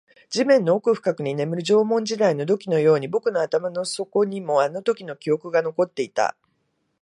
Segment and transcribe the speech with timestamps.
[0.31, 6.35] 地面の奥深くに眠る縄文時代の土器のように、僕の頭の底にもあのときの記憶が残っていた